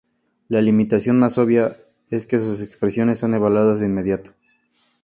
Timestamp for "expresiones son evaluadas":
2.63-3.81